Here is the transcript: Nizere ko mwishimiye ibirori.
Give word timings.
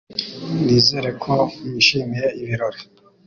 Nizere 0.63 1.09
ko 1.23 1.33
mwishimiye 1.65 2.27
ibirori. 2.41 2.79